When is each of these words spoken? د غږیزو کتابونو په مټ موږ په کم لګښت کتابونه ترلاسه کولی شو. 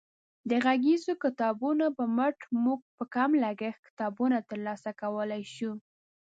د 0.49 0.51
غږیزو 0.65 1.13
کتابونو 1.23 1.85
په 1.97 2.03
مټ 2.17 2.37
موږ 2.63 2.79
په 2.97 3.03
کم 3.15 3.29
لګښت 3.43 3.79
کتابونه 3.87 4.37
ترلاسه 4.49 4.89
کولی 5.01 5.43
شو. 5.55 5.71